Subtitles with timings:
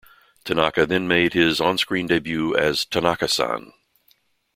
[0.43, 3.71] Tanaka then made his on-screen debut as "Tanaka-San".